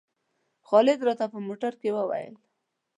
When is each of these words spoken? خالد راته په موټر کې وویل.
خالد 0.67 0.99
راته 1.07 1.25
په 1.33 1.39
موټر 1.47 1.73
کې 1.81 1.89
وویل. 1.97 2.35